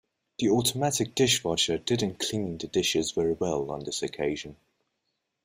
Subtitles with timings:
[0.39, 4.57] The automatic dishwasher didn't clean the dishes very well on this occasion.